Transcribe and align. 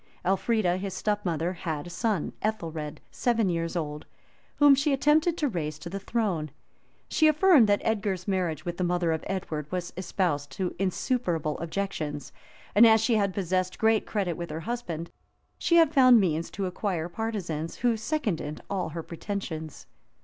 Elfrida, 0.25 0.77
his 0.77 0.95
step 0.95 1.23
mother, 1.23 1.53
had 1.53 1.85
a 1.85 1.89
son, 1.91 2.33
Ethelred, 2.41 2.99
seven 3.11 3.49
years 3.49 3.75
old, 3.75 4.07
whom 4.55 4.73
she 4.73 4.93
attempted 4.93 5.37
to 5.37 5.47
raise 5.47 5.77
to 5.77 5.91
the 5.91 5.99
throne: 5.99 6.49
she 7.07 7.27
affirmed 7.27 7.67
that 7.69 7.83
Edgar's 7.83 8.27
marriage 8.27 8.65
with 8.65 8.77
the 8.77 8.83
mother 8.83 9.11
of 9.11 9.23
Edward 9.27 9.71
was 9.71 9.93
exposed 9.95 10.51
to 10.53 10.73
insuperable 10.79 11.55
objections; 11.59 12.31
and 12.73 12.87
as 12.87 12.99
she 12.99 13.13
had 13.13 13.31
possessed 13.31 13.77
great 13.77 14.07
credit 14.07 14.33
with 14.35 14.49
her 14.49 14.61
husband, 14.61 15.11
she 15.59 15.75
had 15.75 15.93
found 15.93 16.19
means 16.19 16.49
to 16.49 16.65
acquire 16.65 17.07
partisans, 17.07 17.75
who 17.75 17.95
seconded 17.95 18.59
all 18.71 18.89
her 18.89 19.03
pretensions. 19.03 19.85